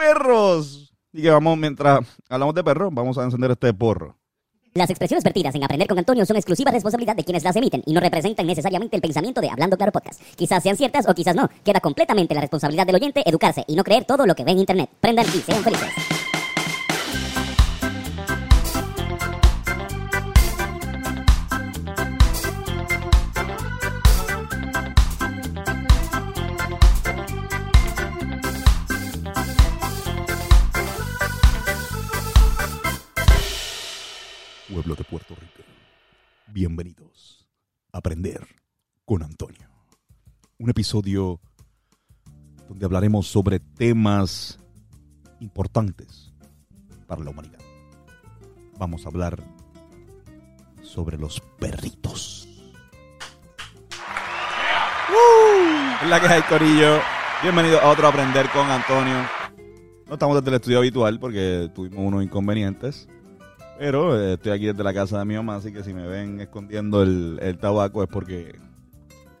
perros. 0.00 0.92
Y 1.12 1.22
que 1.22 1.30
vamos, 1.30 1.58
mientras 1.58 2.00
hablamos 2.28 2.54
de 2.54 2.64
perros, 2.64 2.90
vamos 2.92 3.18
a 3.18 3.24
encender 3.24 3.50
este 3.50 3.72
porro. 3.74 4.16
Las 4.72 4.88
expresiones 4.88 5.24
vertidas 5.24 5.52
en 5.56 5.64
Aprender 5.64 5.88
con 5.88 5.98
Antonio 5.98 6.24
son 6.24 6.36
exclusiva 6.36 6.70
responsabilidad 6.70 7.16
de 7.16 7.24
quienes 7.24 7.42
las 7.42 7.56
emiten 7.56 7.82
y 7.86 7.92
no 7.92 8.00
representan 8.00 8.46
necesariamente 8.46 8.94
el 8.94 9.02
pensamiento 9.02 9.40
de 9.40 9.50
Hablando 9.50 9.76
Claro 9.76 9.90
Podcast. 9.90 10.22
Quizás 10.36 10.62
sean 10.62 10.76
ciertas 10.76 11.08
o 11.08 11.14
quizás 11.14 11.34
no. 11.34 11.50
Queda 11.64 11.80
completamente 11.80 12.34
la 12.34 12.40
responsabilidad 12.42 12.86
del 12.86 12.94
oyente 12.94 13.28
educarse 13.28 13.64
y 13.66 13.74
no 13.74 13.82
creer 13.82 14.04
todo 14.04 14.26
lo 14.26 14.34
que 14.36 14.44
ve 14.44 14.52
en 14.52 14.60
Internet. 14.60 14.88
Prendan 15.00 15.26
y 15.26 15.40
sean 15.40 15.64
felices. 15.64 16.19
Pueblo 34.90 35.04
de 35.04 35.08
Puerto 35.08 35.34
Rico. 35.36 35.62
Bienvenidos 36.48 37.46
a 37.92 37.98
Aprender 37.98 38.44
con 39.04 39.22
Antonio. 39.22 39.68
Un 40.58 40.70
episodio 40.70 41.40
donde 42.68 42.86
hablaremos 42.86 43.28
sobre 43.28 43.60
temas 43.60 44.58
importantes 45.38 46.32
para 47.06 47.22
la 47.22 47.30
humanidad. 47.30 47.60
Vamos 48.80 49.04
a 49.04 49.10
hablar 49.10 49.40
sobre 50.82 51.18
los 51.18 51.40
perritos. 51.60 52.48
Es 56.02 56.08
la 56.08 56.20
que 56.20 56.26
hay, 56.26 56.42
Corillo. 56.42 56.98
Bienvenido 57.44 57.80
a 57.80 57.90
otro 57.90 58.08
Aprender 58.08 58.50
con 58.50 58.68
Antonio. 58.68 59.24
No 60.08 60.14
estamos 60.14 60.34
desde 60.34 60.48
el 60.48 60.56
estudio 60.56 60.78
habitual 60.78 61.20
porque 61.20 61.70
tuvimos 61.72 62.00
unos 62.00 62.24
inconvenientes. 62.24 63.08
Pero 63.80 64.20
eh, 64.20 64.34
estoy 64.34 64.52
aquí 64.52 64.66
desde 64.66 64.84
la 64.84 64.92
casa 64.92 65.18
de 65.20 65.24
mi 65.24 65.34
mamá, 65.36 65.56
así 65.56 65.72
que 65.72 65.82
si 65.82 65.94
me 65.94 66.06
ven 66.06 66.38
escondiendo 66.38 67.02
el, 67.02 67.38
el 67.40 67.56
tabaco 67.56 68.02
es 68.02 68.10
porque 68.10 68.54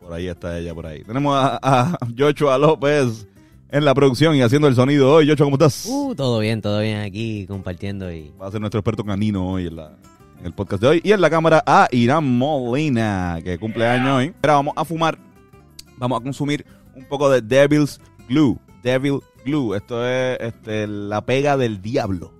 por 0.00 0.14
ahí 0.14 0.28
está 0.28 0.58
ella, 0.58 0.74
por 0.74 0.86
ahí. 0.86 1.04
Tenemos 1.04 1.36
a, 1.36 1.58
a 1.62 1.98
Joshua 2.18 2.56
López 2.56 3.26
en 3.70 3.84
la 3.84 3.92
producción 3.94 4.34
y 4.34 4.40
haciendo 4.40 4.66
el 4.66 4.74
sonido 4.74 5.12
hoy. 5.12 5.28
Joshua, 5.28 5.44
¿cómo 5.44 5.56
estás? 5.56 5.84
Uh, 5.86 6.14
todo 6.14 6.38
bien, 6.38 6.62
todo 6.62 6.80
bien 6.80 7.00
aquí 7.00 7.44
compartiendo 7.46 8.10
y 8.10 8.32
Va 8.40 8.46
a 8.46 8.50
ser 8.50 8.60
nuestro 8.62 8.80
experto 8.80 9.04
canino 9.04 9.46
hoy 9.46 9.66
en, 9.66 9.76
la- 9.76 9.92
en 10.40 10.46
el 10.46 10.54
podcast 10.54 10.80
de 10.80 10.88
hoy. 10.88 11.00
Y 11.04 11.12
en 11.12 11.20
la 11.20 11.28
cámara 11.28 11.62
a 11.66 11.86
Irán 11.92 12.24
Molina, 12.38 13.40
que 13.44 13.58
cumple 13.58 13.86
años 13.86 14.16
hoy. 14.16 14.32
Ahora 14.42 14.54
vamos 14.54 14.72
a 14.74 14.86
fumar, 14.86 15.18
vamos 15.98 16.18
a 16.18 16.22
consumir 16.24 16.64
un 16.94 17.04
poco 17.04 17.28
de 17.28 17.42
Devil's 17.42 18.00
Glue. 18.26 18.56
Devil 18.82 19.20
Glue, 19.44 19.76
esto 19.76 20.02
es 20.08 20.38
este, 20.40 20.86
la 20.86 21.20
pega 21.20 21.58
del 21.58 21.82
diablo. 21.82 22.32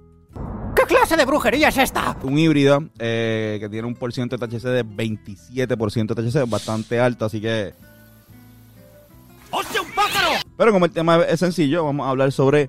¿Qué 0.90 0.96
clase 0.96 1.16
de 1.16 1.24
brujería 1.24 1.68
es 1.68 1.78
esta? 1.78 2.16
un 2.24 2.36
híbrido 2.36 2.82
eh, 2.98 3.58
que 3.60 3.68
tiene 3.68 3.86
un 3.86 3.94
por 3.94 4.12
ciento 4.12 4.36
de 4.36 4.48
THC 4.48 4.64
de 4.64 4.84
27% 4.84 6.14
de 6.14 6.30
THC, 6.30 6.50
bastante 6.50 6.98
alto, 6.98 7.26
así 7.26 7.40
que... 7.40 7.72
¡Hostia, 9.52 9.82
un 9.82 9.92
pájaro! 9.92 10.30
Pero 10.56 10.72
como 10.72 10.86
el 10.86 10.90
tema 10.90 11.22
es 11.22 11.38
sencillo, 11.38 11.84
vamos 11.84 12.08
a 12.08 12.10
hablar 12.10 12.32
sobre 12.32 12.68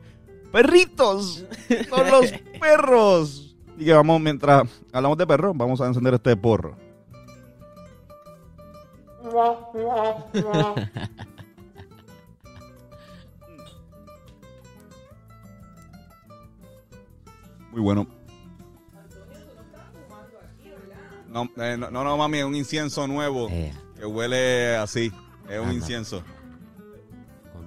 perritos. 0.51 1.45
Son 1.89 2.11
los 2.11 2.31
perros. 2.61 3.55
Y 3.79 3.85
que 3.85 3.93
vamos, 3.93 4.21
mientras 4.21 4.69
hablamos 4.93 5.17
de 5.17 5.25
perros, 5.25 5.57
vamos 5.57 5.81
a 5.81 5.87
encender 5.87 6.13
este 6.13 6.37
porro. 6.37 6.77
Muy 17.71 17.81
bueno. 17.81 18.07
No, 21.27 21.49
eh, 21.57 21.77
no, 21.77 21.89
no, 21.89 22.17
mami, 22.17 22.39
es 22.39 22.43
un 22.45 22.55
incienso 22.55 23.07
nuevo 23.07 23.47
Eh, 23.49 23.73
que 23.97 24.05
huele 24.05 24.75
así. 24.75 25.11
Es 25.49 25.57
un 25.59 25.65
Anda. 25.67 25.73
incienso. 25.73 26.23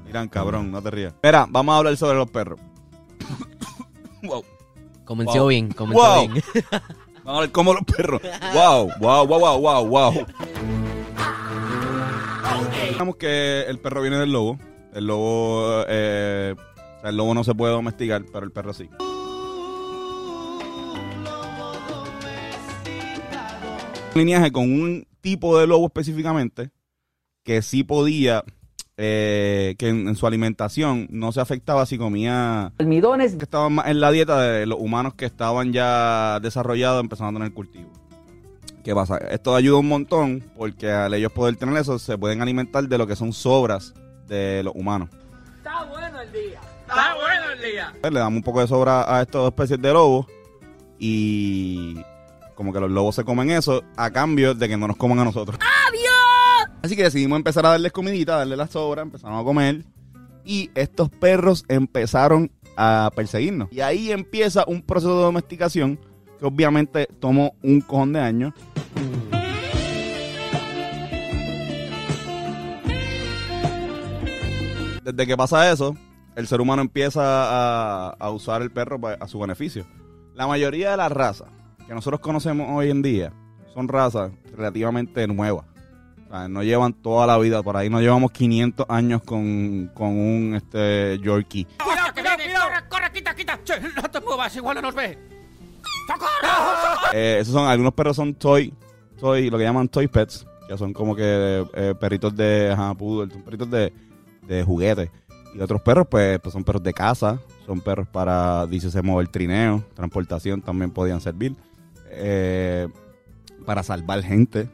Miran, 0.05 0.29
cabrón, 0.29 0.71
no 0.71 0.83
te 0.83 0.91
rías. 0.91 1.15
Mira, 1.23 1.47
vamos 1.49 1.75
a 1.75 1.79
hablar 1.79 1.97
sobre 1.97 2.17
los 2.19 2.31
perros. 2.31 2.61
wow. 4.23 4.45
Comenzó 5.06 5.39
Wow. 5.41 5.49
bien, 5.49 5.73
comenzó 5.73 6.03
Wow. 6.03 6.29
bien. 6.29 6.45
Vamos 7.25 7.39
a 7.39 7.41
ver 7.41 7.53
cómo 7.53 7.73
los 7.73 7.83
perros. 7.84 8.21
Wow, 8.53 8.91
wow, 9.00 9.27
wow, 9.27 9.41
wow, 9.41 9.59
wow, 9.59 9.87
wow. 9.89 10.27
Digamos 12.91 13.17
que 13.17 13.62
el 13.62 13.79
perro 13.79 14.03
viene 14.03 14.19
del 14.19 14.31
lobo. 14.31 14.59
El 14.93 15.06
lobo, 15.06 15.84
eh, 15.89 16.55
el 17.03 17.17
lobo 17.17 17.33
no 17.33 17.43
se 17.43 17.55
puede 17.55 17.73
domesticar, 17.73 18.23
pero 18.31 18.45
el 18.45 18.53
perro 18.53 18.75
sí. 18.75 18.91
Lineaje 24.15 24.53
con 24.53 24.65
un 24.71 25.07
tipo 25.21 25.59
de 25.59 25.67
lobo 25.67 25.87
específicamente 25.87 26.71
que 27.43 27.63
sí 27.63 27.85
podía, 27.85 28.43
eh, 28.97 29.75
que 29.79 29.89
en, 29.89 30.09
en 30.09 30.17
su 30.17 30.27
alimentación 30.27 31.07
no 31.11 31.33
se 31.33 31.41
afectaba 31.41 31.85
si 31.87 31.99
comía 31.99 32.73
Almidones. 32.79 33.35
que 33.35 33.45
estaban 33.45 33.75
más 33.75 33.87
en 33.89 34.01
la 34.01 34.11
dieta 34.11 34.41
de 34.41 34.67
los 34.67 34.79
humanos 34.81 35.15
que 35.15 35.27
estaban 35.27 35.73
ya 35.73 36.39
desarrollados 36.41 37.01
empezando 37.03 37.31
a 37.31 37.43
tener 37.43 37.55
cultivo. 37.55 37.91
¿Qué 38.83 38.95
pasa? 38.95 39.17
Esto 39.17 39.57
ayuda 39.57 39.79
un 39.79 39.89
montón 39.89 40.45
porque 40.57 40.91
al 40.91 41.15
ellos 41.15 41.33
poder 41.33 41.57
tener 41.57 41.77
eso 41.79 41.99
se 41.99 42.19
pueden 42.19 42.43
alimentar 42.43 42.87
de 42.87 42.99
lo 42.99 43.07
que 43.07 43.17
son 43.17 43.33
sobras 43.33 43.95
de 44.29 44.63
los 44.63 44.75
humanos. 44.75 45.09
Está 45.57 45.85
bueno 45.85 46.21
el 46.21 46.33
día. 46.33 46.61
Está 46.81 47.15
bueno 47.15 47.51
el 47.55 47.73
día. 47.73 47.95
Le 48.03 48.19
damos 48.19 48.37
un 48.37 48.43
poco 48.43 48.61
de 48.61 48.69
sobra 48.69 49.05
a 49.17 49.23
estas 49.23 49.47
especies 49.47 49.81
de 49.81 49.93
lobos 49.93 50.27
y 50.99 51.97
como 52.55 52.73
que 52.73 52.81
los 52.81 52.91
lobos 52.91 53.15
se 53.15 53.25
comen 53.25 53.51
eso 53.51 53.83
a 53.97 54.11
cambio 54.11 54.55
de 54.55 54.69
que 54.69 54.77
no 54.77 54.87
nos 54.87 54.97
coman 54.97 55.19
a 55.19 55.25
nosotros. 55.25 55.59
Así 56.83 56.97
que 56.97 57.05
decidimos 57.05 57.37
empezar 57.37 57.65
a 57.67 57.71
darles 57.71 57.93
comidita, 57.93 58.37
darle 58.37 58.57
la 58.57 58.67
sobra, 58.67 59.03
empezamos 59.03 59.41
a 59.41 59.45
comer 59.45 59.85
y 60.45 60.71
estos 60.75 61.09
perros 61.09 61.65
empezaron 61.69 62.51
a 62.77 63.11
perseguirnos. 63.15 63.73
Y 63.73 63.81
ahí 63.81 64.13
empieza 64.13 64.65
un 64.67 64.83
proceso 64.83 65.17
de 65.17 65.25
domesticación 65.25 65.99
que 66.39 66.45
obviamente 66.45 67.09
tomó 67.21 67.55
un 67.63 67.81
cojón 67.81 68.13
de 68.13 68.21
años. 68.21 68.53
Desde 75.03 75.27
que 75.27 75.37
pasa 75.37 75.71
eso, 75.71 75.97
el 76.37 76.47
ser 76.47 76.61
humano 76.61 76.83
empieza 76.83 77.23
a, 77.23 78.11
a 78.11 78.31
usar 78.31 78.63
el 78.63 78.71
perro 78.71 79.01
a 79.21 79.29
su 79.29 79.39
beneficio. 79.39 79.87
La 80.35 80.47
mayoría 80.47 80.91
de 80.91 80.97
las 80.97 81.13
razas 81.13 81.49
que 81.87 81.95
nosotros 81.95 82.21
conocemos 82.21 82.69
hoy 82.71 82.91
en 82.91 83.03
día 83.03 83.33
son 83.72 83.89
razas 83.89 84.33
relativamente 84.56 85.27
nuevas. 85.27 85.67
O 86.27 86.31
sea, 86.31 86.49
no 86.49 86.62
llevan 86.62 86.93
toda 86.95 87.27
la 87.27 87.39
vida 87.39 87.62
por 87.62 87.77
ahí. 87.77 87.91
No 87.91 88.00
llevamos 88.00 88.31
500 88.33 88.87
años 88.89 89.22
con, 89.22 89.91
con 89.94 90.09
un 90.09 90.55
este, 90.55 91.19
Yorkie. 91.21 91.67
Cuidado, 91.83 92.12
cuidado, 92.12 92.37
cuidado. 92.37 92.65
Corre, 92.69 92.89
corre, 92.89 93.12
quita, 93.12 93.34
quita. 93.34 93.61
Che, 93.65 93.75
no 93.81 94.03
te 94.03 94.21
muevas, 94.21 94.56
igual 94.56 94.77
no 94.77 94.83
nos 94.83 94.94
ve. 94.94 95.19
¡Socorro! 96.06 96.31
Eh, 97.12 97.39
esos 97.41 97.55
son, 97.55 97.69
algunos 97.69 97.94
perros 97.94 98.17
son 98.17 98.34
toy, 98.34 98.75
toy, 99.21 99.49
lo 99.49 99.56
que 99.56 99.62
llaman 99.62 99.89
toy 99.89 100.09
pets, 100.09 100.44
que 100.67 100.77
son 100.77 100.93
como 100.93 101.15
que 101.15 101.65
eh, 101.75 101.94
perritos 102.00 102.34
de 102.34 102.73
ajá, 102.73 102.93
poodle, 102.94 103.33
son 103.33 103.43
perritos 103.43 103.71
de, 103.71 103.93
de 104.43 104.65
juguete. 104.65 105.12
Y 105.55 105.61
otros 105.61 105.81
perros, 105.83 106.09
pues, 106.11 106.41
pues 106.41 106.53
son 106.53 106.65
perros 106.65 106.83
de 106.83 106.93
casa, 106.93 107.39
son 107.67 107.81
perros 107.81 108.09
para, 108.09 108.67
dice, 108.67 108.91
se 108.91 109.00
mover 109.00 109.28
trineo, 109.28 109.84
transportación 109.94 110.61
también 110.61 110.91
podían 110.91 111.21
servir, 111.21 111.55
eh, 112.17 112.89
para 113.67 113.83
salvar 113.83 114.23
gente. 114.23 114.69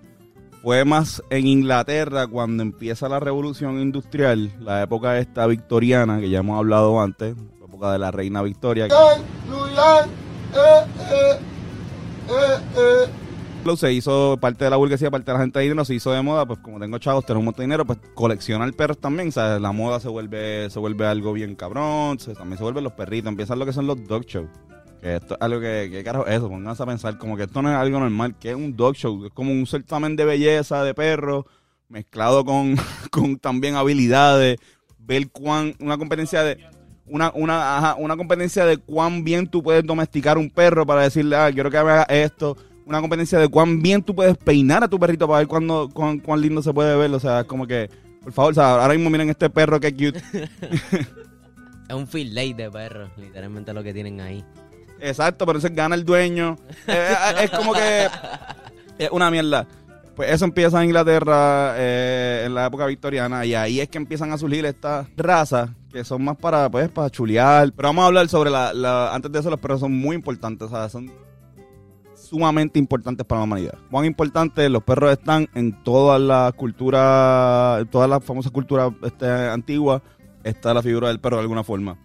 Fue 0.63 0.85
más 0.85 1.23
en 1.31 1.47
Inglaterra 1.47 2.27
cuando 2.27 2.63
empieza 2.63 3.09
la 3.09 3.19
revolución 3.19 3.81
industrial, 3.81 4.53
la 4.61 4.83
época 4.83 5.19
esta 5.19 5.47
victoriana, 5.47 6.21
que 6.21 6.29
ya 6.29 6.41
hemos 6.41 6.59
hablado 6.59 7.01
antes, 7.01 7.35
la 7.59 7.67
época 7.67 7.93
de 7.93 7.99
la 7.99 8.11
reina 8.11 8.43
Victoria. 8.43 8.87
Se 13.77 13.93
hizo 13.93 14.37
parte 14.41 14.65
de 14.65 14.71
la 14.71 14.77
burguesía, 14.77 15.11
parte 15.11 15.31
de 15.31 15.35
la 15.39 15.43
gente 15.45 15.59
de 15.59 15.65
dinero, 15.65 15.85
se 15.85 15.95
hizo 15.95 16.13
de 16.13 16.23
moda, 16.23 16.47
pues 16.47 16.59
como 16.61 16.79
tengo 16.81 16.99
chavos, 16.99 17.25
tengo 17.27 17.41
un 17.41 17.45
montón 17.47 17.63
de 17.63 17.67
dinero, 17.67 17.85
pues 17.85 17.99
coleccionar 18.15 18.73
perros 18.75 18.99
también, 18.99 19.31
la 19.35 19.73
moda 19.73 20.01
se 20.01 20.09
vuelve, 20.09 20.69
se 20.71 20.79
vuelve 20.79 21.07
algo 21.07 21.33
bien 21.33 21.55
cabrón, 21.55 22.19
se- 22.19 22.35
también 22.35 22.57
se 22.59 22.65
vuelven 22.65 22.85
los 22.85 22.95
perritos, 22.95 23.29
empiezan 23.31 23.59
lo 23.59 23.67
que 23.67 23.73
son 23.73 23.87
los 23.87 24.03
dog 24.07 24.25
shows. 24.25 24.49
Que 25.01 25.17
esto 25.17 25.35
es 25.35 25.41
algo 25.41 25.61
que, 25.61 25.89
que 25.91 26.05
carajo 26.05 26.27
es 26.27 26.37
eso, 26.37 26.49
pónganse 26.49 26.83
a 26.83 26.87
pensar, 26.87 27.19
como 27.19 27.37
que 27.37 27.45
esto 27.45 27.63
no 27.63 27.71
es 27.71 27.77
algo 27.77 28.01
normal, 28.01 28.35
que 28.39 28.51
es 28.51 28.57
un 28.57 28.77
dog 28.77 28.95
show, 28.95 29.25
es 29.25 29.33
como 29.33 29.51
un 29.51 29.67
certamen 29.67 30.15
de 30.15 30.27
belleza 30.27 30.85
de 30.85 30.93
perros, 30.93 31.47
mezclado 31.89 32.45
con, 32.45 32.77
con 33.11 33.39
también 33.39 33.77
habilidades, 33.77 34.59
ver 34.99 35.31
cuán, 35.31 35.75
una 35.81 35.97
competencia 35.97 36.43
de, 36.43 36.59
una, 37.11 37.33
una, 37.35 37.77
ajá, 37.77 37.95
una 37.97 38.17
competencia 38.17 38.65
de 38.65 38.79
cuán 38.79 39.25
bien 39.25 39.47
tú 39.47 39.63
puedes 39.63 39.85
domesticar 39.85 40.39
un 40.39 40.49
perro 40.49 40.87
para 40.87 41.03
decirle, 41.03 41.37
ah, 41.37 41.51
quiero 41.53 41.71
que 41.71 41.77
haga 41.77 42.03
esto. 42.05 42.57
Una 42.87 43.01
competencia 43.01 43.39
de 43.39 43.49
cuán 43.49 43.83
bien 43.83 44.03
tú 44.03 44.15
puedes 44.15 44.37
peinar 44.37 44.83
a 44.83 44.89
tu 44.89 44.99
perrito 44.99 45.27
para 45.27 45.39
ver 45.39 45.49
cuándo, 45.49 45.89
cuán, 45.93 46.41
lindo 46.41 46.63
se 46.63 46.73
puede 46.73 46.97
ver. 46.97 47.13
O 47.13 47.21
sea, 47.21 47.41
es 47.41 47.47
como 47.47 47.67
que, 47.67 47.91
por 48.23 48.33
favor, 48.33 48.53
o 48.53 48.55
sea, 48.55 48.81
ahora 48.81 48.95
mismo 48.95 49.11
miren 49.11 49.29
este 49.29 49.51
perro 49.51 49.79
que 49.79 49.93
cute. 49.93 50.23
Es 51.89 51.97
un 51.97 52.07
field 52.07 52.57
de 52.57 52.71
perros, 52.71 53.11
literalmente 53.17 53.73
lo 53.73 53.83
que 53.83 53.93
tienen 53.93 54.21
ahí. 54.21 54.45
Exacto, 55.01 55.47
pero 55.47 55.59
entonces 55.59 55.77
gana 55.77 55.95
el 55.95 56.05
dueño. 56.05 56.57
Eh, 56.87 56.93
eh, 57.39 57.45
es 57.45 57.51
como 57.51 57.73
que 57.73 58.07
es 58.99 59.11
una 59.11 59.31
mierda. 59.31 59.67
Pues 60.17 60.31
eso 60.33 60.45
empieza 60.45 60.79
en 60.83 60.87
Inglaterra 60.89 61.75
eh, 61.77 62.43
en 62.47 62.55
la 62.55 62.67
época 62.67 62.85
victoriana 62.87 63.47
y 63.47 63.55
ahí 63.55 63.81
es 63.81 63.89
que 63.89 63.97
empiezan 63.97 64.33
a 64.33 64.39
surgir 64.39 64.67
estas 64.67 65.07
razas 65.17 65.71
que 65.91 66.05
son 66.05 66.23
más 66.25 66.37
para 66.37 66.69
pues 66.71 66.89
para 66.91 67.09
chulear. 67.09 67.73
Pero 67.73 67.89
vamos 67.89 68.03
a 68.03 68.07
hablar 68.09 68.29
sobre 68.29 68.51
la, 68.51 68.75
la- 68.75 69.15
antes 69.15 69.33
de 69.33 69.39
eso 69.39 69.49
los 69.49 69.59
perros 69.61 69.81
son 69.81 69.93
muy 69.97 70.15
importantes, 70.17 70.67
o 70.67 70.71
sea, 70.71 70.89
son 70.91 71.11
sumamente 72.15 72.79
importantes 72.79 73.27
para 73.27 73.41
la 73.41 73.45
humanidad. 73.45 73.75
Cuán 73.91 74.05
importantes 74.05 74.71
los 74.71 74.83
perros 74.83 75.13
están 75.13 75.49
en 75.55 75.83
todas 75.83 76.21
las 76.21 76.53
culturas, 76.53 77.85
todas 77.91 78.09
las 78.11 78.23
famosas 78.23 78.53
culturas 78.53 78.93
este, 79.03 79.27
antiguas, 79.27 80.03
está 80.45 80.75
la 80.75 80.83
figura 80.83 81.09
del 81.09 81.19
perro 81.21 81.37
de 81.37 81.43
alguna 81.43 81.65
forma. 81.65 81.97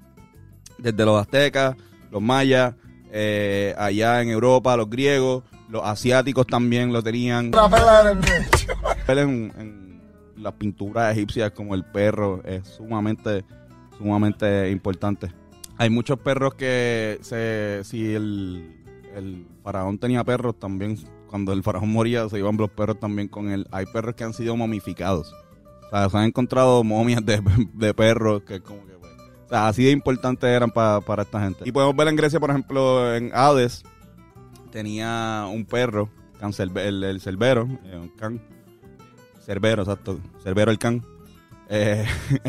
Desde 0.77 1.05
los 1.05 1.19
aztecas, 1.19 1.75
los 2.11 2.21
mayas, 2.21 2.73
eh, 3.11 3.73
allá 3.77 4.21
en 4.21 4.29
Europa, 4.29 4.75
los 4.77 4.89
griegos, 4.89 5.43
los 5.69 5.83
asiáticos 5.83 6.45
también 6.47 6.93
lo 6.93 7.01
tenían. 7.01 7.51
En, 9.07 9.53
en 9.57 10.01
las 10.37 10.53
pinturas 10.53 11.15
egipcias 11.15 11.51
como 11.51 11.75
el 11.75 11.83
perro 11.83 12.41
es 12.43 12.67
sumamente, 12.67 13.45
sumamente 13.97 14.69
importante. 14.69 15.31
Hay 15.77 15.89
muchos 15.89 16.19
perros 16.19 16.55
que 16.55 17.17
se, 17.21 17.81
si 17.83 18.13
el, 18.13 18.83
el 19.15 19.45
faraón 19.63 19.97
tenía 19.97 20.23
perros 20.23 20.57
también, 20.59 20.97
cuando 21.29 21.51
el 21.51 21.63
faraón 21.63 21.89
moría 21.89 22.29
se 22.29 22.39
iban 22.39 22.57
los 22.57 22.69
perros 22.69 22.99
también 22.99 23.27
con 23.27 23.49
él. 23.49 23.67
Hay 23.71 23.85
perros 23.87 24.15
que 24.15 24.23
han 24.23 24.33
sido 24.33 24.55
momificados. 24.55 25.33
O 25.87 25.89
sea, 25.89 26.09
se 26.09 26.17
han 26.17 26.25
encontrado 26.25 26.83
momias 26.83 27.25
de, 27.25 27.41
de 27.73 27.93
perros 27.93 28.43
que 28.43 28.61
como 28.61 28.85
que, 28.85 28.94
o 29.45 29.49
sea, 29.49 29.67
así 29.67 29.83
de 29.83 29.91
importantes 29.91 30.49
eran 30.49 30.71
pa- 30.71 31.01
para 31.01 31.23
esta 31.23 31.39
gente. 31.41 31.63
Y 31.65 31.71
podemos 31.71 31.95
ver 31.95 32.07
en 32.07 32.15
Grecia, 32.15 32.39
por 32.39 32.49
ejemplo, 32.49 33.13
en 33.15 33.31
Hades, 33.33 33.83
tenía 34.71 35.45
un 35.51 35.65
perro, 35.65 36.09
cancelbe- 36.39 36.85
el, 36.85 37.03
el 37.03 37.21
cerbero, 37.21 37.67
eh, 37.85 37.97
un 37.97 38.09
can, 38.09 38.41
cerbero, 39.45 39.83
exacto, 39.83 40.19
cerbero 40.43 40.71
el 40.71 40.79
can. 40.79 41.03
Eh, 41.69 42.05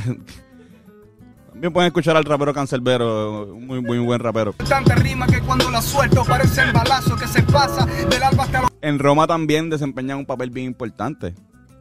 también 1.52 1.72
pueden 1.72 1.86
escuchar 1.88 2.16
al 2.16 2.24
rapero 2.24 2.52
cancelbero, 2.52 3.46
un 3.54 3.66
muy, 3.66 3.80
muy 3.80 3.98
buen 3.98 4.20
rapero. 4.20 4.52
Tanta 4.68 4.94
rima 4.96 5.26
que 5.26 5.40
cuando 5.40 5.70
la 5.70 5.80
suelto 5.80 6.24
parece 6.24 6.62
el 6.62 6.72
balazo 6.72 7.16
que 7.16 7.26
se 7.26 7.42
pasa 7.42 7.86
del 7.86 8.22
alba 8.22 8.44
hasta 8.44 8.60
los 8.62 8.70
En 8.82 8.98
Roma 8.98 9.26
también 9.26 9.70
desempeñan 9.70 10.18
un 10.18 10.26
papel 10.26 10.50
bien 10.50 10.66
importante. 10.66 11.34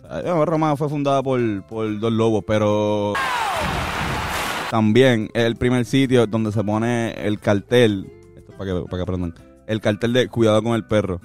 Eh, 0.09 0.45
Roma 0.45 0.75
fue 0.77 0.87
fundada 0.87 1.21
por, 1.23 1.39
por 1.67 1.99
dos 1.99 2.11
lobos, 2.13 2.43
pero 2.47 3.13
también 4.69 5.29
es 5.33 5.43
el 5.43 5.55
primer 5.55 5.85
sitio 5.85 6.27
donde 6.27 6.51
se 6.51 6.63
pone 6.63 7.11
el 7.25 7.39
cartel. 7.39 8.11
Esto 8.35 8.51
es 8.51 8.57
para 8.57 8.73
que, 8.73 8.81
para 8.85 8.97
que 8.97 9.01
aprendan. 9.03 9.33
El 9.67 9.81
cartel 9.81 10.13
de 10.13 10.27
cuidado 10.27 10.61
con 10.63 10.73
el 10.75 10.85
perro. 10.85 11.21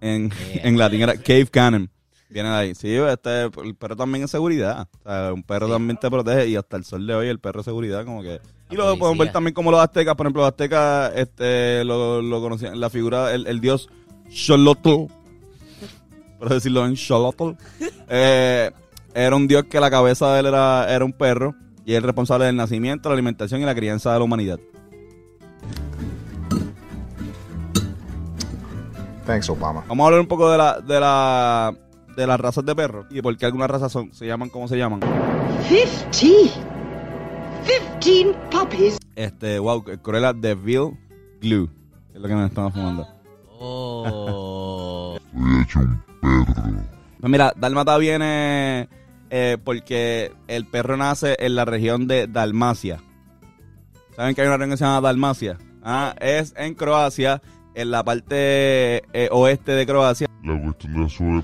En, 0.00 0.30
en 0.62 0.78
latín 0.78 1.02
era 1.02 1.14
Cave 1.16 1.46
Cannon. 1.46 1.90
Viene 2.30 2.50
de 2.50 2.54
ahí. 2.56 2.74
Sí, 2.74 2.94
este, 2.94 3.44
el 3.44 3.74
perro 3.74 3.96
también 3.96 4.24
es 4.24 4.30
seguridad. 4.30 4.86
O 5.04 5.08
sea, 5.08 5.32
un 5.32 5.42
perro 5.42 5.68
también 5.68 5.96
te 5.98 6.10
protege 6.10 6.48
y 6.48 6.56
hasta 6.56 6.76
el 6.76 6.84
sol 6.84 7.06
de 7.06 7.14
hoy 7.14 7.28
el 7.28 7.38
perro 7.38 7.60
es 7.60 7.64
seguridad 7.64 8.04
como 8.04 8.22
que... 8.22 8.40
Y 8.70 8.76
La 8.76 8.82
luego 8.84 8.98
podemos 8.98 9.18
ver 9.18 9.28
policía. 9.28 9.32
también 9.32 9.54
como 9.54 9.70
los 9.70 9.80
aztecas, 9.80 10.14
por 10.14 10.26
ejemplo, 10.26 10.42
los 10.42 10.50
aztecas 10.50 11.12
este, 11.16 11.84
lo, 11.84 12.20
lo 12.20 12.40
conocían, 12.42 12.78
la 12.78 12.90
figura, 12.90 13.32
el, 13.32 13.46
el 13.46 13.60
dios 13.62 13.88
Xolotl, 14.30 15.10
por 16.38 16.48
decirlo 16.50 16.84
en 16.84 16.94
Xolotl, 16.94 17.52
eh, 18.10 18.70
era 19.14 19.36
un 19.36 19.48
dios 19.48 19.64
que 19.64 19.80
la 19.80 19.90
cabeza 19.90 20.32
de 20.34 20.40
él 20.40 20.46
era, 20.46 20.86
era 20.92 21.04
un 21.04 21.12
perro 21.12 21.54
y 21.84 21.92
es 21.92 21.98
el 21.98 22.04
responsable 22.04 22.46
del 22.46 22.56
nacimiento, 22.56 23.08
la 23.08 23.14
alimentación 23.14 23.60
y 23.60 23.64
la 23.64 23.74
crianza 23.74 24.12
de 24.12 24.18
la 24.18 24.24
humanidad. 24.24 24.60
Thanks, 29.26 29.48
Obama. 29.50 29.84
Vamos 29.88 30.04
a 30.04 30.06
hablar 30.06 30.20
un 30.20 30.26
poco 30.26 30.50
de 30.50 30.58
la, 30.58 30.80
de 30.80 31.00
la, 31.00 31.74
de 32.16 32.26
las 32.26 32.40
razas 32.40 32.64
de 32.64 32.74
perros 32.74 33.06
y 33.10 33.20
por 33.20 33.36
qué 33.36 33.46
algunas 33.46 33.70
razas 33.70 33.92
son, 33.92 34.12
se 34.12 34.26
llaman 34.26 34.48
como 34.48 34.68
se 34.68 34.76
llaman. 34.76 35.00
50. 36.10 36.78
15 38.00 38.38
puppies. 38.50 38.98
Este, 39.16 39.58
wow, 39.58 39.84
Cruella 40.02 40.32
de 40.32 40.54
Ville 40.54 40.96
Glue, 41.40 41.68
es 42.14 42.20
lo 42.20 42.28
que 42.28 42.34
nos 42.34 42.48
estamos 42.48 42.72
fumando. 42.72 43.06
Oh. 43.60 45.18
Pues 47.20 47.30
mira, 47.30 47.52
Dálmata 47.56 47.96
viene 47.98 48.88
eh, 49.30 49.56
porque 49.62 50.32
el 50.46 50.66
perro 50.66 50.96
nace 50.96 51.36
en 51.40 51.54
la 51.56 51.64
región 51.64 52.06
de 52.06 52.26
Dalmacia. 52.28 53.00
¿Saben 54.16 54.34
que 54.34 54.40
hay 54.42 54.46
una 54.46 54.56
región 54.56 54.70
que 54.70 54.76
se 54.76 54.84
llama 54.84 55.00
Dalmacia? 55.00 55.58
Ah, 55.82 56.14
es 56.20 56.54
en 56.56 56.74
Croacia, 56.74 57.40
en 57.74 57.90
la 57.90 58.02
parte 58.04 59.02
eh, 59.12 59.28
oeste 59.30 59.72
de 59.72 59.86
Croacia. 59.86 60.28
La 60.44 60.60
cuestión 60.62 60.92
de 60.94 61.00
la 61.00 61.08
sobre... 61.08 61.42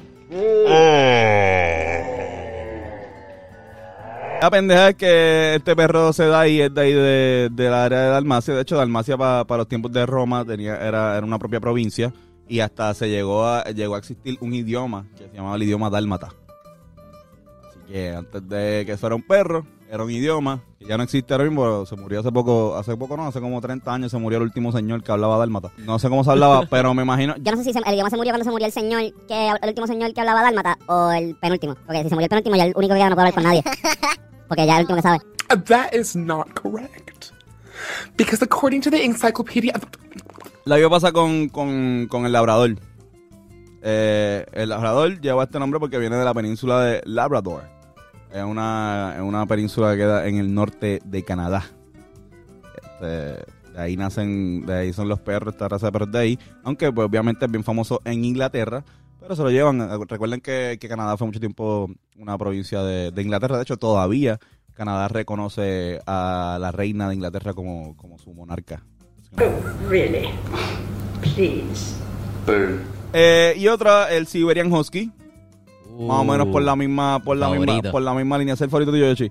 La 4.40 4.50
pendeja 4.50 4.90
es 4.90 4.94
que 4.96 5.54
este 5.54 5.74
perro 5.74 6.12
se 6.12 6.26
da 6.26 6.40
ahí, 6.40 6.60
es 6.60 6.74
de 6.74 6.80
ahí 6.80 6.92
de, 6.92 7.48
del 7.50 7.72
área 7.72 8.00
de 8.00 8.08
Dalmacia. 8.08 8.54
De 8.54 8.60
hecho, 8.62 8.76
Dalmacia 8.76 9.16
pa- 9.16 9.44
para 9.46 9.58
los 9.58 9.68
tiempos 9.68 9.90
de 9.92 10.04
Roma 10.04 10.44
tenía, 10.44 10.76
era, 10.76 11.16
era 11.16 11.24
una 11.24 11.38
propia 11.38 11.60
provincia 11.60 12.12
y 12.48 12.60
hasta 12.60 12.92
se 12.94 13.08
llegó 13.08 13.46
a, 13.46 13.64
llegó 13.70 13.94
a 13.94 13.98
existir 13.98 14.36
un 14.40 14.54
idioma 14.54 15.06
que 15.16 15.28
se 15.28 15.34
llamaba 15.36 15.56
el 15.56 15.62
idioma 15.62 15.90
dálmata. 15.90 16.28
Así 17.68 17.78
que 17.92 18.10
antes 18.14 18.48
de 18.48 18.82
que 18.86 18.92
eso 18.92 19.06
era 19.06 19.16
un 19.16 19.22
perro, 19.22 19.66
era 19.90 20.02
un 20.04 20.10
idioma 20.10 20.62
que 20.78 20.86
ya 20.86 20.96
no 20.96 21.02
existe 21.04 21.32
ahora 21.34 21.44
mismo. 21.44 21.86
Se 21.86 21.96
murió 21.96 22.20
hace 22.20 22.32
poco, 22.32 22.76
hace 22.76 22.96
poco 22.96 23.16
no, 23.16 23.26
hace 23.26 23.40
como 23.40 23.60
30 23.60 23.92
años 23.94 24.10
se 24.10 24.18
murió 24.18 24.38
el 24.38 24.44
último 24.44 24.72
señor 24.72 25.02
que 25.02 25.12
hablaba 25.12 25.36
dálmata. 25.38 25.70
No 25.78 25.98
sé 25.98 26.08
cómo 26.08 26.24
se 26.24 26.30
hablaba, 26.30 26.62
pero 26.70 26.92
me 26.94 27.02
imagino. 27.02 27.34
Yo 27.38 27.52
no 27.52 27.58
sé 27.58 27.64
si 27.64 27.72
se- 27.72 27.78
el 27.78 27.94
idioma 27.94 28.10
se 28.10 28.16
murió 28.16 28.32
cuando 28.32 28.44
se 28.44 28.50
murió 28.50 28.66
el 28.66 28.72
señor, 28.72 29.00
que 29.28 29.48
el 29.48 29.68
último 29.68 29.86
señor 29.86 30.12
que 30.12 30.20
hablaba 30.20 30.42
dálmata, 30.42 30.78
o 30.86 31.10
el 31.12 31.34
penúltimo. 31.36 31.74
Porque 31.86 32.02
si 32.02 32.08
se 32.08 32.14
murió 32.14 32.24
el 32.24 32.30
penúltimo, 32.30 32.56
ya 32.56 32.64
el 32.64 32.72
único 32.76 32.94
que 32.94 33.00
queda 33.00 33.10
no 33.10 33.16
puede 33.16 33.28
hablar 33.28 33.34
con 33.34 33.44
nadie. 33.44 33.62
Porque 34.48 34.66
ya 34.66 34.72
es 34.74 34.78
el 34.78 34.82
último 34.84 34.96
que 34.96 35.02
sabe. 35.02 35.18
That 35.66 35.92
is 35.94 36.16
not 36.16 36.48
correct. 36.60 37.30
Because 38.16 38.42
according 38.42 38.80
to 38.82 38.90
the 38.90 39.04
encyclopedia, 39.04 39.72
La 40.66 40.76
misma 40.76 40.90
pasa 40.90 41.12
con, 41.12 41.50
con, 41.50 42.06
con 42.08 42.24
el 42.24 42.32
labrador. 42.32 42.76
Eh, 43.82 44.46
el 44.52 44.70
labrador 44.70 45.20
lleva 45.20 45.44
este 45.44 45.58
nombre 45.58 45.78
porque 45.78 45.98
viene 45.98 46.16
de 46.16 46.24
la 46.24 46.32
península 46.32 46.80
de 46.80 47.02
Labrador. 47.04 47.64
Es 48.32 48.42
una, 48.42 49.12
es 49.14 49.20
una 49.20 49.44
península 49.44 49.90
que 49.90 49.98
queda 49.98 50.26
en 50.26 50.38
el 50.38 50.54
norte 50.54 51.00
de 51.04 51.22
Canadá. 51.22 51.64
Este, 52.82 53.06
de 53.06 53.78
ahí 53.78 53.94
nacen, 53.98 54.64
de 54.64 54.74
ahí 54.74 54.92
son 54.94 55.06
los 55.06 55.20
perros, 55.20 55.52
esta 55.52 55.68
raza 55.68 55.86
de 55.86 55.92
perros 55.92 56.10
de 56.10 56.18
ahí. 56.18 56.38
Aunque 56.62 56.90
pues, 56.90 57.06
obviamente 57.06 57.44
es 57.44 57.50
bien 57.50 57.62
famoso 57.62 58.00
en 58.06 58.24
Inglaterra. 58.24 58.84
Pero 59.20 59.36
se 59.36 59.42
lo 59.42 59.50
llevan. 59.50 59.86
Recuerden 60.08 60.40
que, 60.40 60.78
que 60.80 60.88
Canadá 60.88 61.18
fue 61.18 61.26
mucho 61.26 61.40
tiempo 61.40 61.90
una 62.16 62.38
provincia 62.38 62.82
de, 62.82 63.10
de 63.10 63.22
Inglaterra. 63.22 63.58
De 63.58 63.64
hecho, 63.64 63.76
todavía 63.76 64.40
Canadá 64.72 65.08
reconoce 65.08 66.00
a 66.06 66.56
la 66.58 66.72
reina 66.72 67.08
de 67.08 67.16
Inglaterra 67.16 67.52
como, 67.52 67.96
como 67.98 68.18
su 68.18 68.32
monarca. 68.32 68.82
Really? 69.88 70.28
Please. 71.20 71.94
Eh, 73.12 73.54
y 73.56 73.68
otra, 73.68 74.10
el 74.12 74.26
Siberian 74.26 74.72
Husky. 74.72 75.10
Más 75.98 76.18
o 76.20 76.24
menos 76.24 76.48
por 76.48 76.62
la 76.62 76.74
misma, 76.74 77.20
por 77.22 77.36
la 77.36 77.50
misma, 77.50 77.90
por 77.90 78.02
la 78.02 78.14
misma 78.14 78.38
línea. 78.38 78.54
Es 78.54 78.60
el 78.60 78.70
favorito 78.70 78.90
tuyo, 78.90 79.06
Yoshi. 79.06 79.30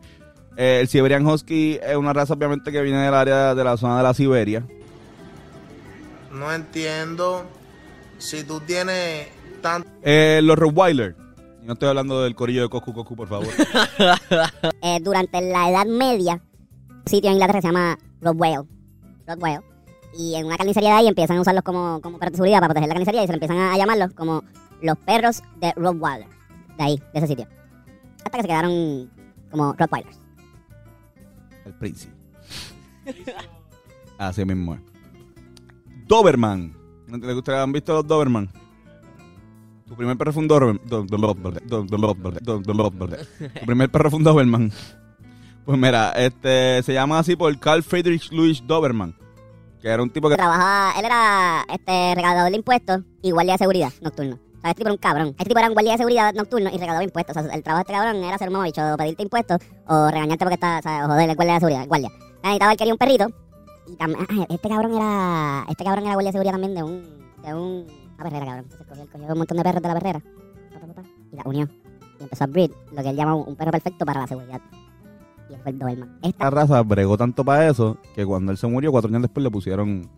Eh, 0.56 0.80
el 0.82 0.88
Siberian 0.88 1.26
Husky 1.26 1.80
es 1.82 1.96
una 1.96 2.14
raza 2.14 2.34
obviamente 2.34 2.72
que 2.72 2.82
viene 2.82 3.00
del 3.00 3.14
área 3.14 3.56
de 3.56 3.64
la 3.64 3.76
zona 3.76 3.98
de 3.98 4.04
la 4.04 4.14
Siberia. 4.14 4.64
No 6.32 6.52
entiendo. 6.54 7.44
Si 8.18 8.44
tú 8.44 8.62
tienes 8.62 9.28
tanto. 9.62 9.90
Eh, 10.04 10.40
los 10.44 10.58
Rottweiler. 10.58 11.16
No 11.64 11.74
estoy 11.74 11.90
hablando 11.90 12.22
del 12.22 12.36
corillo 12.36 12.64
de 12.64 12.70
Coscu 12.70 12.94
Coscu, 12.94 13.16
por 13.16 13.28
favor. 13.28 13.48
Eh, 14.82 15.00
durante 15.02 15.42
la 15.42 15.70
Edad 15.70 15.86
Media, 15.86 16.42
un 16.90 17.04
sitio 17.06 17.30
en 17.30 17.36
Inglaterra 17.36 17.62
se 17.62 17.68
llama 17.68 17.98
Rottweil. 18.22 18.62
Rottweil. 19.26 19.60
Y 20.18 20.36
en 20.36 20.46
una 20.46 20.58
carnicería 20.58 20.90
de 20.92 20.96
ahí 20.96 21.08
empiezan 21.08 21.38
a 21.38 21.42
usarlos 21.42 21.64
como, 21.64 22.00
como 22.02 22.20
de 22.20 22.30
seguridad 22.32 22.60
para 22.60 22.68
proteger 22.68 22.88
la 22.90 22.94
carnicería 22.94 23.24
y 23.24 23.28
se 23.28 23.34
le 23.34 23.36
empiezan 23.38 23.58
a, 23.58 23.78
llamarlos 23.78 24.14
como 24.14 24.44
los 24.82 24.98
perros 25.00 25.42
de 25.60 25.72
Rottweiler. 25.76 26.28
De 26.78 26.84
ahí, 26.84 26.98
de 27.14 27.20
ese 27.20 27.28
sitio. 27.28 27.48
Hasta 28.24 28.38
que 28.38 28.42
se 28.44 28.48
quedaron 28.48 29.10
como 29.50 29.74
Rottweilers. 29.74 30.20
el 31.66 31.74
príncipe. 31.74 32.14
Así 34.18 34.46
mismo 34.46 34.76
es. 34.76 34.82
Doberman. 36.08 36.76
¿No 37.08 37.20
te- 37.20 37.26
¿Les 37.26 37.36
gustaría- 37.36 37.62
¿Han 37.64 37.72
visto 37.72 37.94
los 37.94 38.08
Doberman? 38.08 38.50
Tu 39.88 39.96
primer 39.96 40.18
perro 40.18 40.34
fue 40.34 40.42
un 40.44 40.48
Doberman. 40.48 40.82
Do- 40.86 41.04
do- 41.04 41.18
do- 41.18 41.34
do- 41.34 41.52
do- 41.52 41.84
do- 41.84 42.60
do- 42.60 42.90
do- 42.90 43.08
Tu 43.60 43.66
primer 43.66 43.90
perro 43.90 44.10
fue 44.10 44.18
un 44.18 44.24
Doberman. 44.24 44.72
Pues 45.66 45.78
mira, 45.78 46.12
este 46.12 46.84
se 46.84 46.94
llama 46.94 47.20
así 47.20 47.36
por 47.36 47.58
Carl 47.60 47.84
Friedrich 47.84 48.32
Louis 48.32 48.62
Doberman. 48.66 49.16
Que 49.84 49.90
era 49.90 50.02
un 50.02 50.10
tipo 50.10 50.30
que 50.30 50.38
Trabajaba, 50.38 50.98
él 50.98 51.04
era 51.04 51.66
este 51.68 52.16
recaudador 52.16 52.52
de 52.52 52.56
impuestos 52.56 53.02
y 53.22 53.32
guardia 53.32 53.56
de 53.56 53.58
seguridad 53.58 53.92
nocturno. 54.00 54.40
sea, 54.62 54.70
este 54.70 54.76
tipo 54.76 54.88
era 54.88 54.94
un 54.94 54.98
cabrón. 54.98 55.28
Este 55.38 55.44
tipo 55.44 55.60
era 55.60 55.68
un 55.68 55.74
guardia 55.74 55.92
de 55.92 55.98
seguridad 55.98 56.34
nocturno 56.34 56.70
y 56.70 56.78
recaudaba 56.78 57.04
impuestos. 57.04 57.36
O 57.36 57.44
sea, 57.44 57.54
el 57.54 57.62
trabajo 57.64 57.84
de 57.84 57.92
este 57.92 57.94
cabrón 57.94 58.24
era 58.24 58.38
ser 58.38 58.48
un 58.48 58.54
mamabicho, 58.54 58.94
o 58.94 58.96
pedirte 58.96 59.24
impuestos, 59.24 59.58
o 59.86 60.10
regañarte 60.10 60.46
porque 60.46 60.54
está, 60.54 60.80
o 60.80 60.82
sea, 60.82 61.04
o 61.04 61.10
joder, 61.10 61.30
el 61.30 61.36
guardia 61.36 61.56
de 61.56 61.60
seguridad, 61.60 61.82
el 61.82 61.88
guardia. 61.90 62.10
Necesitaba, 62.44 62.72
él 62.72 62.78
quería 62.78 62.94
un 62.94 62.98
perrito. 62.98 63.28
Y 63.86 63.96
también, 63.98 64.26
ah, 64.30 64.46
este 64.48 64.70
cabrón 64.70 64.94
era, 64.94 65.66
este 65.68 65.84
cabrón 65.84 66.06
era 66.06 66.14
guardia 66.14 66.30
de 66.30 66.32
seguridad 66.32 66.54
también 66.54 66.76
de 66.76 66.84
un, 66.84 67.34
de 67.44 67.54
un, 67.54 67.88
una 68.16 68.24
perrera, 68.24 68.46
cabrón. 68.46 68.64
Entonces 68.64 68.88
cogió, 68.88 69.12
cogió 69.12 69.28
un 69.34 69.38
montón 69.38 69.58
de 69.58 69.64
perros 69.64 69.82
de 69.82 69.88
la 69.90 69.94
perrera. 69.96 70.22
y 71.30 71.36
la 71.36 71.44
unió. 71.44 71.68
Y 72.22 72.24
empezó 72.24 72.46
a 72.46 72.48
breed, 72.48 72.72
lo 72.94 73.04
que 73.04 73.10
él 73.10 73.18
llama 73.18 73.36
un 73.36 73.58
perro 73.58 73.72
perfecto 73.72 74.06
para 74.06 74.22
la 74.22 74.28
seguridad. 74.28 74.62
Y 75.54 75.56
él 75.56 75.62
fue 75.62 75.72
el 75.72 75.80
Doberman. 75.80 76.20
Esta 76.24 76.44
La 76.46 76.50
raza 76.50 76.82
bregó 76.82 77.16
tanto 77.16 77.46
para 77.46 77.68
eso 77.70 77.98
que 78.16 78.26
cuando 78.26 78.52
él 78.52 78.58
se 78.58 78.66
murió, 78.68 78.92
cuatro 78.92 79.10
años 79.10 79.22
después 79.22 79.44
le 79.44 79.52
pusieron. 79.52 80.10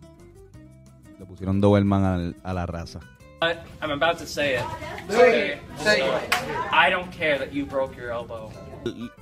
Le 1.18 1.26
pusieron 1.26 1.60
Doberman 1.60 2.04
al- 2.04 2.36
a 2.42 2.54
la 2.54 2.64
raza. 2.64 3.00
But 3.40 3.58
I'm 3.82 3.90
about 3.90 4.18
to 4.18 4.26
say 4.26 4.54
it. 4.56 4.62
Okay, 5.10 5.58
so 5.76 5.90
I 6.72 6.90
don't 6.90 7.10
care 7.14 7.38
that 7.38 7.52
you 7.52 7.66
broke 7.66 7.94
your 7.94 8.10
elbow. 8.10 8.50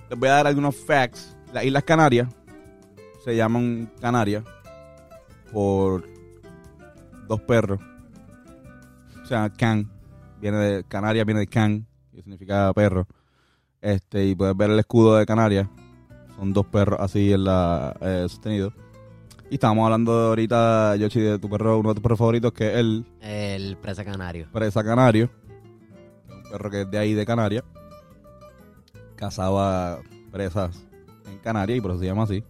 Les 0.09 0.17
voy 0.19 0.29
a 0.29 0.33
dar 0.35 0.47
algunos 0.47 0.77
facts. 0.77 1.37
Las 1.53 1.65
Islas 1.65 1.83
Canarias 1.83 2.29
se 3.25 3.35
llaman 3.35 3.91
Canarias 4.01 4.45
por 5.53 6.05
dos 7.27 7.41
perros. 7.41 7.81
O 9.23 9.27
sea, 9.27 9.51
can 9.51 9.91
viene 10.41 10.59
de 10.59 10.85
Canarias 10.85 11.25
viene 11.27 11.41
de 11.41 11.47
can, 11.49 11.85
que 12.13 12.23
significa 12.23 12.73
perro. 12.73 13.07
Este 13.81 14.25
y 14.27 14.35
puedes 14.37 14.57
ver 14.57 14.71
el 14.71 14.79
escudo 14.79 15.17
de 15.17 15.27
Canarias. 15.27 15.67
Son 16.37 16.53
dos 16.53 16.67
perros 16.67 16.99
así 17.01 17.33
en 17.33 17.45
la 17.45 17.97
eh, 18.01 18.27
sostenido. 18.29 18.73
Y 19.51 19.55
estábamos 19.55 19.85
hablando 19.85 20.13
ahorita, 20.13 20.97
Yoshi, 20.97 21.21
de 21.21 21.39
tu 21.39 21.49
perro, 21.49 21.79
uno 21.79 21.91
de 21.91 21.95
tus 21.97 22.03
perros 22.03 22.19
favoritos, 22.19 22.53
que 22.53 22.69
es 22.73 22.77
el 22.79 23.05
El 23.21 23.77
presa 23.77 24.05
canario. 24.05 24.49
presa 24.53 24.83
canario. 24.83 25.31
Un 26.29 26.43
perro 26.51 26.71
que 26.71 26.81
es 26.83 26.91
de 26.91 26.99
ahí 26.99 27.15
de 27.15 27.25
Canarias. 27.27 27.63
Cazaba 29.17 30.01
presas 30.33 30.75
en 31.31 31.39
Canarias 31.39 31.79
y 31.79 31.81
por 31.81 31.93
eso 31.93 32.01
se 32.01 32.07
llama 32.07 32.25
así. 32.25 32.43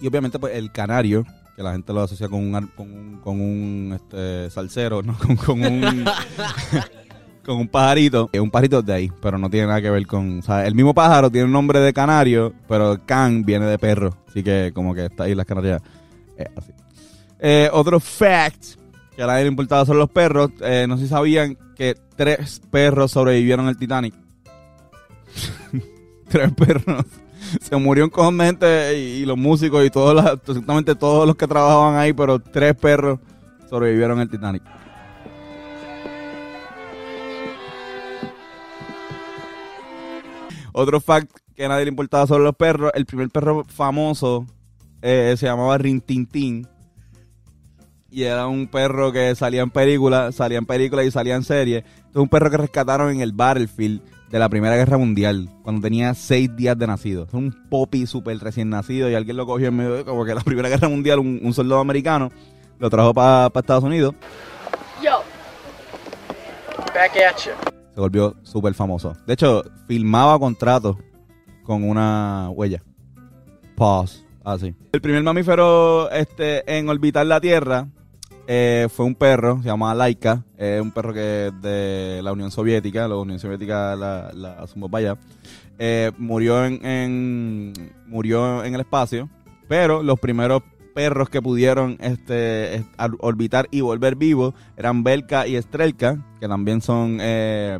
Y 0.00 0.06
obviamente 0.06 0.38
pues 0.38 0.54
el 0.56 0.72
canario, 0.72 1.24
que 1.56 1.62
la 1.62 1.72
gente 1.72 1.92
lo 1.92 2.02
asocia 2.02 2.28
con 2.28 2.40
un, 2.40 2.66
con 2.76 2.90
un, 2.92 3.20
con 3.20 3.40
un 3.40 3.92
este, 3.94 4.50
salsero, 4.50 5.02
¿no? 5.02 5.16
Con, 5.24 5.36
con 5.36 5.62
un... 5.64 6.04
con 7.44 7.56
un 7.58 7.68
pajarito. 7.68 8.30
Es 8.32 8.40
un 8.40 8.50
pajarito 8.50 8.82
de 8.82 8.92
ahí, 8.92 9.12
pero 9.20 9.38
no 9.38 9.50
tiene 9.50 9.66
nada 9.66 9.80
que 9.82 9.90
ver 9.90 10.06
con... 10.06 10.38
O 10.38 10.42
sea, 10.42 10.66
el 10.66 10.74
mismo 10.74 10.94
pájaro 10.94 11.30
tiene 11.30 11.46
un 11.46 11.52
nombre 11.52 11.80
de 11.80 11.92
canario, 11.92 12.52
pero 12.68 12.98
can 13.04 13.44
viene 13.44 13.66
de 13.66 13.78
perro. 13.78 14.16
Así 14.28 14.42
que 14.42 14.72
como 14.74 14.94
que 14.94 15.06
está 15.06 15.24
ahí 15.24 15.34
las 15.34 15.46
canarias 15.46 15.82
es 16.36 16.46
así. 16.56 16.72
Eh, 17.40 17.68
otro 17.72 17.98
fact 18.00 18.76
que 19.16 19.22
a 19.22 19.26
nadie 19.26 19.42
le 19.44 19.48
importaba 19.48 19.84
son 19.84 19.98
los 19.98 20.08
perros. 20.10 20.50
Eh, 20.60 20.86
no 20.88 20.96
sé 20.96 21.04
si 21.04 21.08
sabían 21.08 21.56
que 21.76 21.96
tres 22.16 22.60
perros 22.70 23.10
sobrevivieron 23.10 23.66
al 23.66 23.76
Titanic. 23.76 24.14
tres 26.28 26.52
perros. 26.52 27.04
Se 27.60 27.76
murió 27.76 28.04
un 28.04 28.10
cojón 28.10 28.38
gente 28.40 28.98
y, 28.98 29.26
los 29.26 29.36
músicos 29.36 29.84
y 29.84 29.90
todos 29.90 30.14
las- 30.14 30.26
absolutamente 30.26 30.94
todos 30.94 31.26
los 31.26 31.36
que 31.36 31.46
trabajaban 31.46 31.96
ahí, 31.96 32.12
pero 32.12 32.38
tres 32.38 32.74
perros 32.74 33.18
sobrevivieron 33.68 34.20
al 34.20 34.30
Titanic. 34.30 34.62
Otro 40.72 41.00
fact 41.00 41.30
que 41.54 41.68
nadie 41.68 41.84
le 41.84 41.90
importaba 41.90 42.26
sobre 42.26 42.44
los 42.44 42.56
perros, 42.56 42.90
el 42.94 43.06
primer 43.06 43.28
perro 43.28 43.64
famoso 43.64 44.46
eh, 45.02 45.34
se 45.36 45.46
llamaba 45.46 45.78
Rintintín. 45.78 46.66
Y 48.10 48.24
era 48.24 48.46
un 48.46 48.66
perro 48.66 49.10
que 49.10 49.34
salía 49.34 49.62
en 49.62 49.70
películas, 49.70 50.34
salía 50.34 50.58
en 50.58 50.66
películas 50.66 51.06
y 51.06 51.10
salía 51.10 51.34
en 51.34 51.44
series. 51.44 51.84
Es 52.10 52.16
un 52.16 52.28
perro 52.28 52.50
que 52.50 52.58
rescataron 52.58 53.10
en 53.10 53.20
el 53.22 53.32
Battlefield 53.32 54.02
de 54.30 54.38
la 54.38 54.48
Primera 54.48 54.76
Guerra 54.76 54.96
Mundial, 54.96 55.48
cuando 55.62 55.82
tenía 55.82 56.14
seis 56.14 56.54
días 56.56 56.76
de 56.78 56.86
nacido. 56.86 57.24
Es 57.24 57.34
un 57.34 57.54
popi 57.68 58.06
súper 58.06 58.38
recién 58.38 58.70
nacido 58.70 59.10
y 59.10 59.14
alguien 59.14 59.36
lo 59.36 59.46
cogió 59.46 59.68
en 59.68 59.76
medio 59.76 59.94
de 59.94 60.04
como 60.04 60.24
que 60.24 60.34
la 60.34 60.40
Primera 60.44 60.68
Guerra 60.68 60.88
Mundial, 60.88 61.18
un, 61.18 61.40
un 61.42 61.54
soldado 61.54 61.80
americano, 61.80 62.30
lo 62.78 62.90
trajo 62.90 63.14
para 63.14 63.50
Estados 63.54 63.84
Unidos. 63.84 64.14
Yo. 65.02 65.22
Back 66.94 67.16
at 67.16 67.46
you. 67.46 67.81
Se 67.94 68.00
volvió 68.00 68.36
súper 68.42 68.74
famoso. 68.74 69.14
De 69.26 69.34
hecho, 69.34 69.62
filmaba 69.86 70.38
contratos 70.38 70.96
con 71.64 71.84
una 71.84 72.48
huella. 72.50 72.82
Pause. 73.76 74.24
Así. 74.44 74.74
El 74.92 75.00
primer 75.00 75.22
mamífero 75.22 76.10
este, 76.10 76.64
en 76.78 76.88
orbitar 76.88 77.24
la 77.26 77.40
Tierra 77.40 77.86
eh, 78.48 78.88
fue 78.90 79.06
un 79.06 79.14
perro, 79.14 79.58
se 79.62 79.68
llamaba 79.68 79.94
Laika. 79.94 80.42
Es 80.56 80.80
un 80.80 80.90
perro 80.90 81.12
que 81.14 81.46
es 81.48 81.62
de 81.62 82.20
la 82.24 82.32
Unión 82.32 82.50
Soviética. 82.50 83.06
La 83.06 83.16
Unión 83.16 83.38
Soviética 83.38 83.94
la, 83.94 84.32
la 84.34 84.66
para 84.90 85.10
allá. 85.12 85.20
Eh, 85.78 86.10
murió, 86.18 86.64
en- 86.64 87.72
murió 88.06 88.64
en 88.64 88.74
el 88.74 88.80
espacio. 88.80 89.28
Pero 89.68 90.02
los 90.02 90.18
primeros 90.18 90.62
perros 90.92 91.28
que 91.28 91.40
pudieron 91.42 91.96
este, 92.00 92.76
est- 92.76 92.88
ar- 92.96 93.16
orbitar 93.20 93.68
y 93.70 93.80
volver 93.80 94.16
vivos 94.16 94.54
eran 94.76 95.02
Belka 95.04 95.46
y 95.46 95.60
Strelka, 95.60 96.18
que 96.40 96.48
también 96.48 96.80
son 96.80 97.18
eh, 97.20 97.78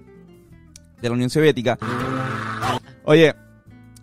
de 1.01 1.09
la 1.09 1.15
Unión 1.15 1.31
Soviética. 1.31 1.79
Oye, 3.05 3.35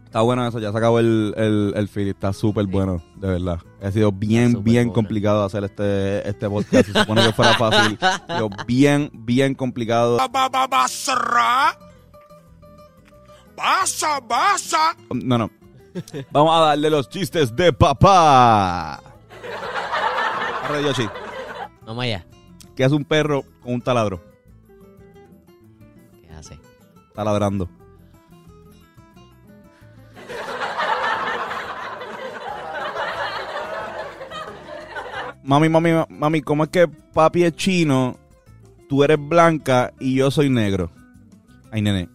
está 0.05 0.21
bueno 0.21 0.45
eso, 0.47 0.59
ya 0.59 0.71
se 0.71 0.77
acabó 0.77 0.99
el, 0.99 1.33
el, 1.37 1.73
el 1.75 1.87
feed, 1.87 2.09
está 2.09 2.33
súper 2.33 2.65
bueno, 2.65 3.01
de 3.15 3.27
verdad. 3.27 3.59
Ha 3.81 3.91
sido 3.91 4.11
bien, 4.11 4.63
bien 4.63 4.89
complicado 4.93 5.43
hacer 5.45 5.63
este, 5.63 6.27
este 6.27 6.49
podcast. 6.49 6.87
Se 6.89 6.99
supone 6.99 7.25
que 7.25 7.31
fuera 7.31 7.53
fácil, 7.53 7.97
pero 8.27 8.49
bien, 8.67 9.09
bien 9.13 9.55
complicado. 9.55 10.17
No, 15.13 15.37
no. 15.37 15.49
Vamos 16.31 16.55
a 16.55 16.59
darle 16.65 16.89
los 16.89 17.09
chistes 17.09 17.55
de 17.55 17.73
papá. 17.73 19.01
Arre, 20.63 20.83
Yoshi. 20.83 21.07
Vamos 21.85 22.03
allá. 22.03 22.25
¿Qué 22.75 22.83
hace 22.83 22.95
un 22.95 23.05
perro 23.05 23.43
con 23.61 23.73
un 23.73 23.81
taladro? 23.81 24.21
¿Qué 26.21 26.31
hace? 26.31 26.59
Taladrando. 27.13 27.69
Mami, 35.43 35.67
mami, 35.67 35.89
mami, 36.09 36.41
¿cómo 36.41 36.63
es 36.63 36.69
que 36.69 36.87
papi 36.87 37.43
es 37.43 37.55
chino, 37.55 38.17
tú 38.87 39.03
eres 39.03 39.17
blanca 39.19 39.91
y 39.99 40.15
yo 40.15 40.29
soy 40.29 40.49
negro? 40.49 40.91
Ay, 41.71 41.81
nene, 41.81 42.07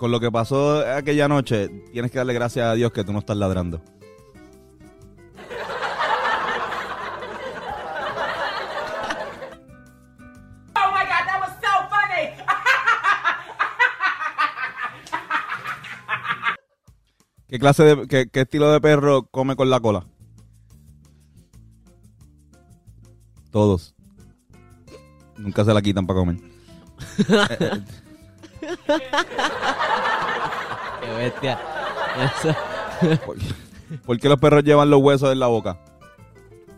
con 0.00 0.10
lo 0.10 0.18
que 0.18 0.32
pasó 0.32 0.80
aquella 0.96 1.28
noche, 1.28 1.68
tienes 1.92 2.10
que 2.10 2.16
darle 2.16 2.32
gracias 2.32 2.64
a 2.64 2.72
Dios 2.72 2.90
que 2.90 3.04
tú 3.04 3.12
no 3.12 3.18
estás 3.18 3.36
ladrando. 3.36 3.82
Oh 10.74 10.90
my 10.90 11.04
god, 11.04 11.26
that 11.26 11.38
was 11.42 11.50
so 11.60 11.68
funny! 11.90 12.30
¿Qué 17.48 17.58
clase 17.58 17.84
de, 17.84 18.06
qué, 18.08 18.30
qué 18.30 18.40
estilo 18.40 18.72
de 18.72 18.80
perro 18.80 19.24
come 19.24 19.54
con 19.54 19.68
la 19.68 19.80
cola? 19.80 20.06
Todos. 23.50 23.94
Nunca 25.36 25.62
se 25.66 25.74
la 25.74 25.82
quitan 25.82 26.06
para 26.06 26.20
comer. 26.20 26.36
Qué 31.00 31.10
bestia. 31.16 31.58
¿Por, 33.24 33.36
por 34.04 34.18
qué 34.18 34.28
los 34.28 34.38
perros 34.38 34.64
llevan 34.64 34.90
los 34.90 35.00
huesos 35.00 35.32
en 35.32 35.40
la 35.40 35.46
boca? 35.46 35.78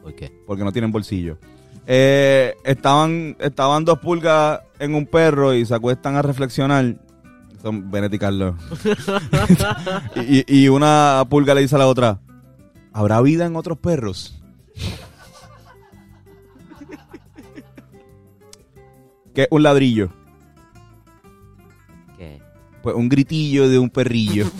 ¿Por 0.02 0.14
qué? 0.14 0.32
Porque 0.46 0.64
no 0.64 0.72
tienen 0.72 0.92
bolsillo. 0.92 1.38
Eh, 1.86 2.54
estaban, 2.64 3.36
estaban 3.40 3.84
dos 3.84 3.98
pulgas 3.98 4.60
en 4.78 4.94
un 4.94 5.06
perro 5.06 5.52
y 5.54 5.66
se 5.66 5.74
acuestan 5.74 6.16
a 6.16 6.22
reflexionar. 6.22 6.96
Son 7.60 7.90
Benet 7.90 8.12
y 8.14 8.18
Carlos. 8.18 8.54
y, 10.16 10.38
y- 10.38 10.44
y 10.64 10.68
una 10.68 11.24
pulga 11.28 11.54
le 11.54 11.60
dice 11.62 11.76
a 11.76 11.78
la 11.78 11.86
otra: 11.86 12.20
¿Habrá 12.92 13.20
vida 13.20 13.46
en 13.46 13.56
otros 13.56 13.78
perros? 13.78 14.40
¿Qué 19.34 19.42
es 19.42 19.48
un 19.50 19.62
ladrillo? 19.62 20.10
Pues 22.82 22.96
un 22.96 23.08
gritillo 23.08 23.68
de 23.68 23.78
un 23.78 23.90
perrillo. 23.90 24.46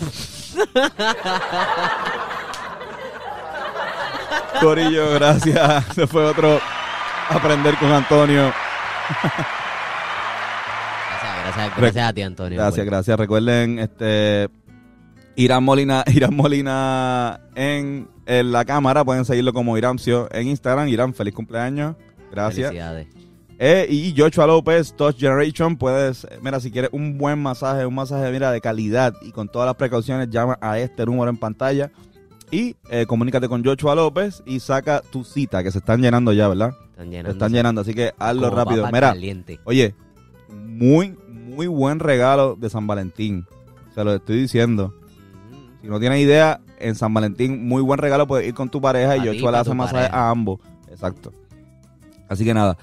Corillo, 4.61 5.11
gracias. 5.13 5.85
Se 5.93 6.07
fue 6.07 6.25
otro 6.25 6.59
aprender 7.29 7.75
con 7.75 7.91
Antonio. 7.91 8.51
Gracias, 11.09 11.43
gracias, 11.43 11.77
gracias 11.77 12.09
a 12.09 12.13
ti, 12.13 12.21
Antonio. 12.21 12.57
Gracias, 12.57 12.85
gracias. 12.85 13.19
Recuerden, 13.19 13.79
este 13.79 14.49
Irán 15.35 15.63
Molina, 15.63 16.03
Irán 16.07 16.35
Molina 16.35 17.39
en, 17.55 18.07
en 18.25 18.51
la 18.51 18.65
cámara. 18.65 19.03
Pueden 19.03 19.25
seguirlo 19.25 19.53
como 19.53 19.77
Iramcio 19.77 20.27
en 20.31 20.47
Instagram. 20.47 20.87
Irán, 20.87 21.13
feliz 21.13 21.33
cumpleaños. 21.33 21.95
Gracias. 22.31 22.69
Felicidades. 22.69 23.07
Eh, 23.59 23.87
y 23.89 24.13
Joshua 24.17 24.47
López, 24.47 24.93
Touch 24.95 25.17
Generation, 25.17 25.77
puedes, 25.77 26.23
eh, 26.25 26.39
mira, 26.41 26.59
si 26.59 26.71
quieres 26.71 26.89
un 26.91 27.17
buen 27.17 27.41
masaje, 27.41 27.85
un 27.85 27.95
masaje, 27.95 28.31
mira, 28.31 28.51
de 28.51 28.59
calidad 28.59 29.13
y 29.21 29.31
con 29.31 29.47
todas 29.47 29.67
las 29.67 29.75
precauciones, 29.75 30.29
llama 30.29 30.57
a 30.59 30.79
este 30.79 31.05
número 31.05 31.29
en 31.29 31.37
pantalla 31.37 31.91
y 32.51 32.75
eh, 32.89 33.05
comunícate 33.07 33.47
con 33.47 33.63
Joshua 33.63 33.95
López 33.95 34.43
y 34.45 34.59
saca 34.59 35.01
tu 35.11 35.23
cita, 35.23 35.63
que 35.63 35.71
se 35.71 35.77
están 35.79 36.01
llenando 36.01 36.33
ya, 36.33 36.47
¿verdad? 36.47 36.71
Están 36.91 37.05
Se 37.05 37.11
llenando. 37.11 37.31
están 37.31 37.51
llenando, 37.53 37.81
así 37.81 37.93
que 37.93 38.11
hazlo 38.19 38.49
Como 38.49 38.55
rápido. 38.55 38.85
Mira, 38.91 39.09
caliente. 39.09 39.59
oye, 39.63 39.95
muy, 40.49 41.15
muy 41.29 41.67
buen 41.67 41.99
regalo 41.99 42.55
de 42.55 42.69
San 42.69 42.85
Valentín. 42.87 43.45
Se 43.95 44.03
lo 44.03 44.13
estoy 44.15 44.41
diciendo. 44.41 44.93
Si 45.81 45.87
no 45.87 45.99
tienes 45.99 46.19
idea, 46.21 46.59
en 46.79 46.95
San 46.95 47.13
Valentín, 47.13 47.67
muy 47.67 47.81
buen 47.81 47.97
regalo, 47.99 48.27
puedes 48.27 48.47
ir 48.47 48.53
con 48.53 48.69
tu 48.69 48.81
pareja 48.81 49.15
y 49.17 49.27
Joshua 49.27 49.51
le 49.51 49.57
hace 49.59 49.73
masaje 49.73 50.09
a 50.11 50.29
ambos. 50.29 50.59
Exacto. 50.89 51.31
Así 52.27 52.43
que 52.45 52.53
nada. 52.53 52.77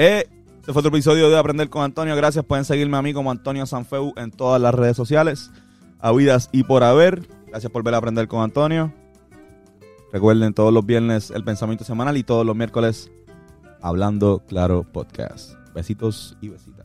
Eh, 0.00 0.28
este 0.60 0.72
fue 0.72 0.78
otro 0.78 0.90
episodio 0.90 1.28
de 1.28 1.36
Aprender 1.36 1.68
con 1.68 1.82
Antonio. 1.82 2.14
Gracias. 2.14 2.44
Pueden 2.44 2.64
seguirme 2.64 2.96
a 2.96 3.02
mí 3.02 3.12
como 3.12 3.32
Antonio 3.32 3.66
Sanfeu 3.66 4.12
en 4.16 4.30
todas 4.30 4.62
las 4.62 4.72
redes 4.72 4.96
sociales. 4.96 5.50
Habidas 5.98 6.50
y 6.52 6.62
por 6.62 6.84
haber. 6.84 7.26
Gracias 7.48 7.72
por 7.72 7.82
ver 7.82 7.94
a 7.94 7.96
Aprender 7.96 8.28
con 8.28 8.40
Antonio. 8.40 8.92
Recuerden 10.12 10.54
todos 10.54 10.72
los 10.72 10.86
viernes 10.86 11.32
el 11.32 11.42
pensamiento 11.42 11.82
semanal 11.82 12.16
y 12.16 12.22
todos 12.22 12.46
los 12.46 12.54
miércoles 12.54 13.10
Hablando 13.82 14.40
Claro 14.46 14.84
Podcast. 14.84 15.54
Besitos 15.74 16.36
y 16.40 16.50
besitas. 16.50 16.77